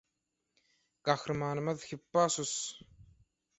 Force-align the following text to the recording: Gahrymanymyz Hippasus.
Gahrymanymyz 1.09 1.85
Hippasus. 1.93 2.57